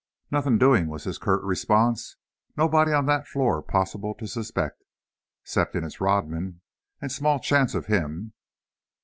[0.31, 2.15] "Nothin' doin'," was his curt response.
[2.57, 4.83] "Nobody on that floor possible to suspect,
[5.43, 6.61] 'ceptin' it's Rodman,
[6.99, 8.33] and small chance of him."